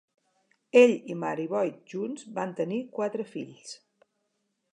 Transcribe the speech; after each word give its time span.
Ell 0.79 0.93
i 1.13 1.17
Mary 1.23 1.45
Boyd 1.51 1.77
junts 1.93 2.25
van 2.39 2.57
tenir 2.61 2.81
quatre 2.97 3.27
fills. 3.37 3.77